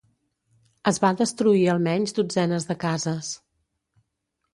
[0.91, 3.31] Es va destruir almenys dotzenes de cases.